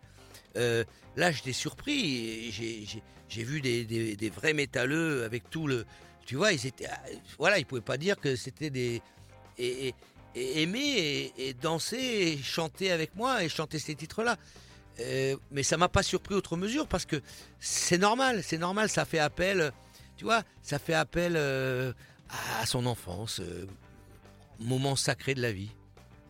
[0.56, 0.82] Euh,
[1.16, 2.50] là, j'étais surpris.
[2.50, 5.86] J'ai, j'ai- j'ai vu des, des- des vrais métalleux avec tout le.
[6.26, 6.88] Tu vois, ils étaient.
[7.38, 9.00] Voilà, ils pouvaient pas dire que c'était des.
[9.58, 9.94] Et
[10.36, 14.36] aimer et, danser et chanter avec moi et chanter ces titres-là.
[15.00, 17.20] Euh, mais ça m'a pas surpris outre mesure parce que
[17.60, 19.72] c'est normal, c'est normal, ça fait appel,
[20.16, 21.92] tu vois, ça fait appel euh,
[22.60, 23.66] à son enfance, euh,
[24.58, 25.70] moment sacré de la vie.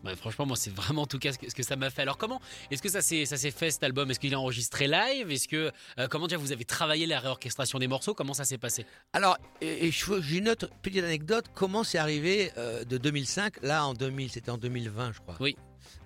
[0.06, 2.02] Ouais, franchement, moi, c'est vraiment en tout cas ce que, ce que ça m'a fait.
[2.02, 2.40] Alors, comment
[2.70, 4.10] est-ce que ça s'est fait cet album?
[4.10, 5.30] Est-ce qu'il est enregistré live?
[5.30, 8.14] Est-ce que euh, comment dire Vous avez travaillé la réorchestration des morceaux?
[8.14, 8.86] Comment ça s'est passé?
[9.12, 11.46] Alors, et, et j'ai une autre petite anecdote.
[11.54, 15.36] Comment c'est arrivé euh, de 2005 Là, en 2000, c'était en 2020, je crois.
[15.40, 15.56] Oui.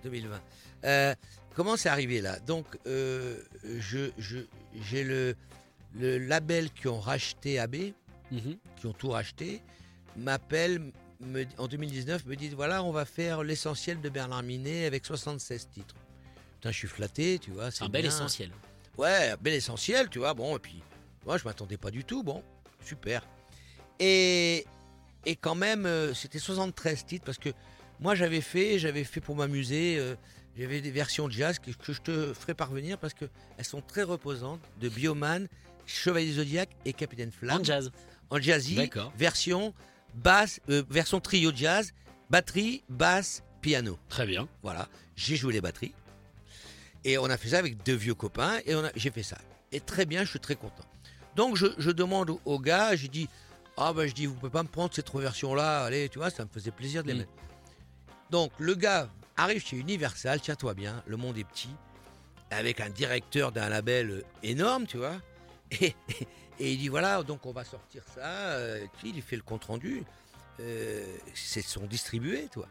[0.05, 0.41] 2020.
[0.85, 1.15] Euh,
[1.55, 2.39] comment c'est arrivé là?
[2.41, 4.11] Donc, je,
[4.83, 5.35] j'ai le,
[5.95, 7.77] le label qui ont racheté AB,
[8.33, 8.57] Mhm.
[8.79, 9.61] qui ont tout racheté,
[10.17, 15.05] m'appelle me- en 2019, me disent voilà, on va faire l'essentiel de Bernard Minet avec
[15.07, 15.95] 76 titres.
[16.55, 17.71] Putain, je suis flatté, tu vois.
[17.71, 18.51] C'est un bel essentiel.
[18.99, 20.35] Ouais, bel essentiel, tu vois.
[20.35, 20.83] Bon, et puis,
[21.25, 22.23] moi, je m'attendais pas du tout.
[22.23, 22.43] Bon,
[22.85, 23.27] super.
[23.99, 24.67] Et,
[25.27, 27.51] et quand même, euh, c'était 73 titres parce que
[28.01, 29.97] moi, j'avais fait, j'avais fait pour m'amuser.
[29.99, 30.15] euh,
[30.59, 33.25] j'avais des versions de jazz que, que je te ferai parvenir parce que
[33.57, 35.47] elles sont très reposantes de Bioman,
[35.87, 37.91] Chevalier Zodiac et Capitaine Flamme En jazz.
[38.31, 39.73] en jazzy, version
[40.15, 41.93] basse, euh, version trio jazz,
[42.31, 43.99] batterie, basse, piano.
[44.09, 44.49] Très bien.
[44.63, 45.95] Voilà, j'ai joué les batteries.
[47.05, 49.39] Et on a fait ça avec deux vieux copains et on a- j'ai fait ça.
[49.73, 50.85] Et très bien, je suis très content.
[51.37, 53.29] Donc je, je demande au- gars, j'ai dit,
[53.77, 56.31] ah ben je dis, vous pouvez pas me prendre ces trois versions-là, allez, tu vois,
[56.31, 57.19] ça me faisait plaisir de les Mm.
[57.19, 57.33] mettre.
[58.31, 61.71] Donc le gars arrive chez Universal, tiens-toi bien, le monde est petit,
[62.51, 65.17] avec un directeur d'un label énorme, tu vois.
[65.81, 65.95] Et,
[66.59, 70.05] il dit, voilà, donc on va sortir ça, euh, il fait le compte-rendu,
[70.61, 72.69] euh, c'est son distribué, toi.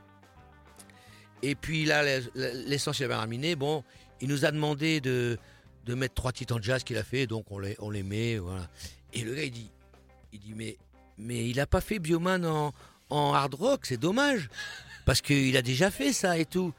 [1.41, 2.03] Et puis là,
[2.35, 3.83] l'essentiel Bernard Minet, bon,
[4.21, 5.37] il nous a demandé de,
[5.85, 8.37] de mettre trois titres en jazz qu'il a fait, donc on les, on les met,
[8.37, 8.69] voilà.
[9.13, 9.71] Et le gars, il dit,
[10.33, 10.77] il dit mais,
[11.17, 12.73] mais il a pas fait Bioman en,
[13.09, 14.49] en hard rock, c'est dommage.
[15.05, 16.73] Parce qu'il a déjà fait ça et tout.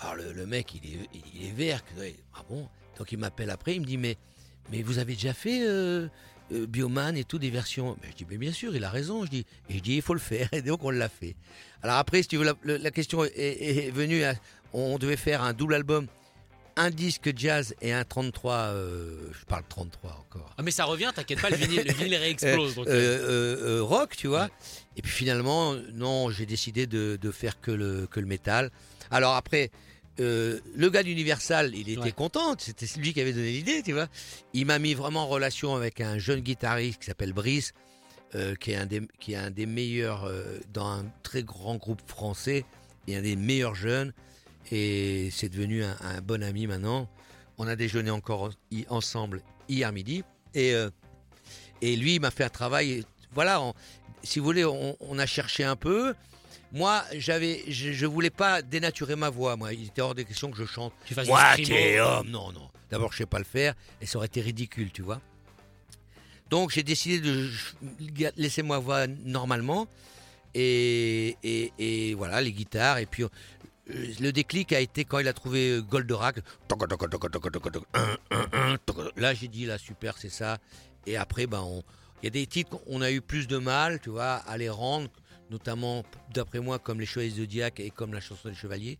[0.00, 1.82] Alors le, le mec, il est, il est vert.
[2.34, 4.18] Ah bon Donc il m'appelle après, il me dit mais,
[4.70, 6.08] mais vous avez déjà fait euh,
[6.52, 9.24] euh, Bioman et tout, des versions mais Je dis mais bien sûr, il a raison.
[9.24, 10.48] Je dis, et je dis il faut le faire.
[10.52, 11.34] Et donc on l'a fait.
[11.82, 14.24] Alors après, si tu veux, la, question est, est venue.
[14.24, 14.34] à-
[14.72, 16.06] on devait faire un double album,
[16.76, 18.52] un disque jazz et un 33.
[18.54, 20.54] euh, je parle 33 encore.
[20.56, 22.76] Ah, mais ça revient, t'inquiète pas, le vinyle, le vinyle réexplose.
[22.76, 24.44] donc, euh, euh, rock, tu vois.
[24.44, 24.48] Ouais.
[24.96, 28.70] Et puis finalement, non, j'ai décidé de, de faire que le, que le métal.
[29.10, 29.70] Alors après,
[30.20, 32.12] euh, le gars d'Universal, il était Ouais.
[32.12, 32.54] content.
[32.58, 34.06] C'était lui qui avait donné l'idée, tu vois.
[34.52, 37.72] Il m'a mis vraiment en relation avec un jeune guitariste qui s'appelle Brice,
[38.34, 41.76] euh, qui, est un des, qui est un des meilleurs euh, dans un très grand
[41.76, 42.64] groupe français
[43.08, 44.12] et un des meilleurs jeunes.
[44.70, 47.08] Et c'est devenu un, un bon ami maintenant.
[47.58, 48.50] On a déjeuné encore en-
[48.94, 50.22] ensemble hier midi.
[50.54, 50.74] Et,
[51.82, 53.04] et lui, il m'a fait un travail.
[53.32, 53.74] Voilà, on-
[54.22, 56.14] si vous voulez, on, on a cherché un peu.
[56.72, 59.56] Moi, j'avais, je, je voulais pas dénaturer ma voix.
[59.56, 60.92] Moi, il était hors de question que je chante.
[61.04, 62.20] tu fasses screamo.
[62.20, 62.30] homme.
[62.30, 62.68] Non, non.
[62.90, 65.20] D'abord, je sais pas le faire et ça aurait été ridicule, tu vois.
[66.48, 67.48] Donc, j'ai décidé de
[68.36, 69.86] laisser ma voix normalement.
[70.54, 72.98] Et, et, et voilà, les guitares.
[72.98, 73.28] Et puis, euh,
[73.88, 76.40] le déclic a été quand il a trouvé Goldorak.
[79.16, 80.58] Là, j'ai dit, là, super, c'est ça.
[81.06, 81.64] Et après, ben,
[82.22, 84.68] il y a des titres qu'on a eu plus de mal, tu vois, à les
[84.68, 85.08] rendre,
[85.50, 88.98] notamment, d'après moi, comme Les Chevaliers Zodiac et comme la chanson des Chevaliers.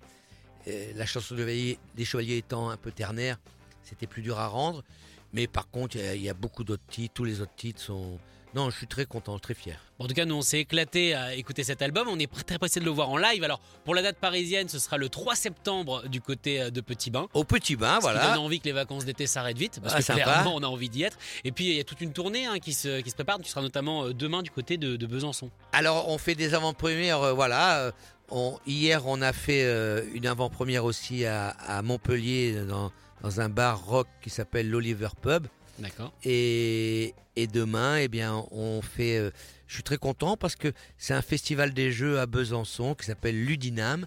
[0.68, 3.38] Euh, la chanson des Chevaliers, étant un peu ternaire,
[3.82, 4.84] c'était plus dur à rendre.
[5.32, 7.14] Mais par contre, il y, a beaucoup d'autres titres.
[7.14, 8.18] Tous les autres titres sont.
[8.54, 9.78] Non, je suis très content, très fier.
[9.98, 12.08] Bon, en tout cas, nous, on s'est éclaté à écouter cet album.
[12.10, 13.44] On est très pressé de le voir en live.
[13.44, 17.10] Alors, pour la date parisienne, ce sera le 3 septembre du côté euh, de Petit
[17.10, 17.28] Bain.
[17.32, 18.40] Au petit bain, Ce qui donne voilà.
[18.40, 20.22] envie que les vacances d'été s'arrêtent vite, parce Ah, que sympa.
[20.22, 21.16] clairement on a envie d'y être.
[21.44, 23.38] Et puis il y a toute une tournée hein, qui, se, qui se prépare.
[23.38, 25.50] Tu seras notamment euh, demain du côté de, de Besançon.
[25.72, 27.92] Alors, on fait des avant-premières, euh, voilà.
[28.30, 32.90] on- hier, on a fait euh, une avant-première aussi à, à Montpellier, dans,
[33.22, 35.46] dans un bar rock qui s'appelle l'Oliver Pub.
[35.78, 36.12] D'accord.
[36.24, 39.16] Et, et demain, eh bien, on fait.
[39.18, 39.30] euh,
[39.66, 43.42] je suis très content parce que c'est un festival des jeux à Besançon qui s'appelle
[43.44, 44.06] Ludinam.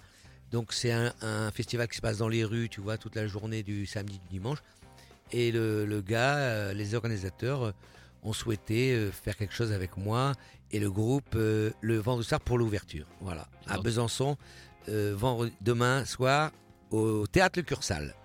[0.52, 3.26] Donc, c'est un, un festival qui se passe dans les rues, tu vois, toute la
[3.28, 4.60] journée du samedi, du dimanche.
[5.32, 7.72] Et le, le gars, euh, les organisateurs euh,
[8.24, 10.34] ont souhaité faire quelque chose avec moi
[10.72, 13.06] et le groupe le vendredi soir pour l'ouverture.
[13.20, 13.80] Voilà, à.
[13.80, 14.38] Besançon,
[14.88, 16.52] vendredi- demain soir
[16.92, 18.16] au théâtre Le Cursal.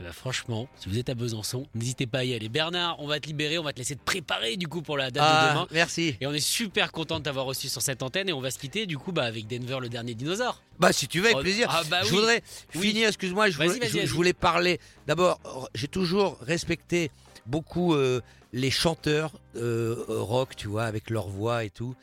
[0.00, 2.48] Eh ben, franchement, si vous êtes à Besançon, n'hésitez pas à y aller.
[2.48, 5.10] Bernard, on va te libérer, on va te laisser te préparer du coup pour la
[5.10, 5.66] date de Ah, demain.
[5.72, 6.16] merci.
[6.20, 8.60] Et on est super content de t'avoir reçu sur cette antenne et on va se
[8.60, 10.62] quitter du coup bah, avec Denver le dernier dinosaure.
[10.78, 11.66] Bah si tu veux, avec Oh, plaisir.
[11.68, 12.14] ah, bah je oui.
[12.16, 12.42] voudrais
[12.76, 12.88] Oui.
[12.90, 14.06] finir, excuse-moi, je, voulais- vas-y, je- je vas-y.
[14.06, 14.78] voulais parler.
[15.08, 15.40] D'abord,
[15.74, 17.10] j'ai toujours respecté
[17.48, 18.20] beaucoup euh,
[18.52, 21.94] les chanteurs euh, euh, rock, tu vois, avec leur voix et tout.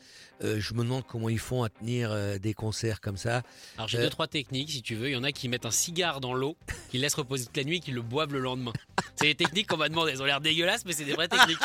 [0.44, 3.42] Euh, je me demande comment ils font à tenir des concerts comme ça.
[3.76, 5.08] Alors j'ai deux trois techniques si tu veux.
[5.08, 6.56] Il y en a qui mettent un cigare dans l'eau,
[6.90, 8.72] qui laissent reposer toute la nuit et qui le boivent le lendemain.
[9.16, 10.12] C'est des techniques qu'on m'a demandé.
[10.12, 11.58] Elles ont l'air dégueulasses, mais c'est des vraies techniques.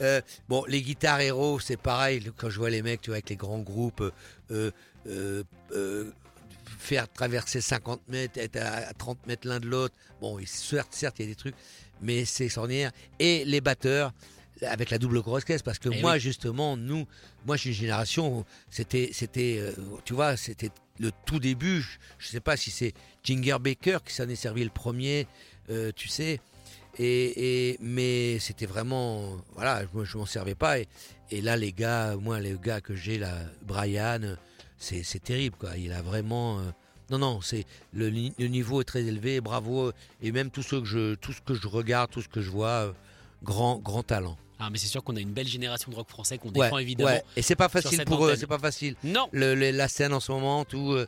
[0.48, 2.22] Bon, les guitares héros, c'est pareil.
[2.36, 4.02] Quand je vois les mecs, tu vois, avec les grands groupes,
[6.78, 9.94] faire traverser 50 mètres, être à à 30 mètres l'un de l'autre.
[10.22, 11.54] Bon, certes, certes, il y a des trucs,
[12.02, 12.92] mais c'est extraordinaire.
[13.18, 14.12] Et les batteurs,
[14.62, 16.20] avec la double grosse caisse, parce que Eh moi, oui.
[16.20, 17.06] justement, nous,
[17.46, 19.72] moi, je suis une génération, c'était, c'était, euh,
[20.04, 21.80] tu vois, c'était le tout début.
[21.80, 25.26] Je, je sais pas si c'est Ginger Baker qui s'en est servi le premier,
[25.70, 26.40] euh, tu sais.
[26.98, 30.88] Et, et- mais c'était vraiment voilà moi je m'en servais pas et,
[31.30, 34.34] et là les gars moi les gars que j'ai là Brian
[34.78, 36.62] c'est c'est terrible quoi il a vraiment euh,
[37.10, 39.92] non non c'est le, ni- le niveau est très élevé bravo
[40.22, 42.50] et même tout ce que je tout ce que je regarde tout ce que je
[42.50, 42.92] vois euh,
[43.42, 46.36] grand grand talent Ah mais c'est sûr qu'on a une belle génération de rock français
[46.38, 47.10] qu'on ouais, défend évidemment.
[47.10, 47.22] ouais.
[47.36, 49.28] et c'est pas facile pour eux c'est pas facile Non.
[49.32, 51.06] le, le- la scène en ce moment tout euh,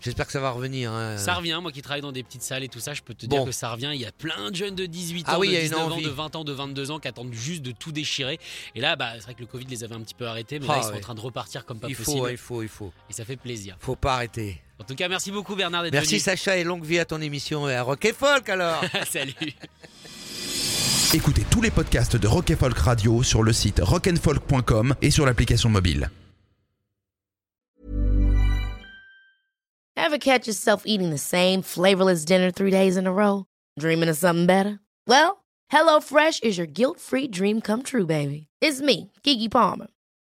[0.00, 1.16] j'espère que ça va revenir hein.
[1.18, 3.26] Ça revient, moi qui travaille dans des petites salles et tout ça, je peux te
[3.26, 3.36] Bon.
[3.38, 3.90] dire que ça revient.
[3.94, 5.62] Il y a plein de jeunes de 18 ans, Ah oui, de il y a
[5.64, 8.38] une 19 ans, de 20 ans, de 22 ans qui attendent juste de tout déchirer.
[8.74, 10.66] Et là, bah, c'est vrai que le Covid les avait un petit peu arrêtés, mais
[10.68, 10.96] Ah là ils sont ouais.
[10.98, 12.18] en train de repartir comme pas il possible.
[12.18, 13.76] faut il faut il faut Et ça fait plaisir.
[13.80, 16.18] faut pas arrêter En tout cas, merci beaucoup Bernard d'être merci venu.
[16.18, 19.32] Sacha et longue vie à ton émission et à Rock et Folk alors Salut.
[21.14, 25.24] Écoutez tous les podcasts de Rock and Folk Radio sur le site rockandfolk.com et sur
[25.24, 26.10] l'application mobile.
[29.96, 33.44] Ever catch yourself eating the same flavorless dinner three days in a row?
[33.78, 34.80] Dreaming of something better?
[35.06, 38.48] Well, HelloFresh is your guilt free dream come true, baby.
[38.60, 39.86] It's me, Kiki Palmer.